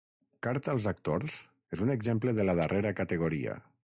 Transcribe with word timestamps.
Carta 0.45 0.71
als 0.73 0.85
actors 0.91 1.35
és 1.77 1.83
un 1.87 1.93
exemple 1.97 2.33
de 2.39 2.47
la 2.51 2.57
darrera 2.61 2.95
categoria. 3.01 3.55